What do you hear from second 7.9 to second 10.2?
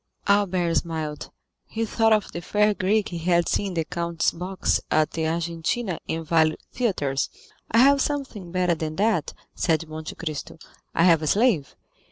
something better than that," said Monte